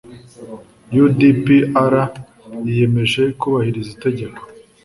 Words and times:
u 1.03 1.05
d 1.17 1.19
p 1.43 1.45
r 1.89 1.93
yiyemeje 2.65 3.23
kubahiriza 3.39 3.89
itegeko 3.95 4.39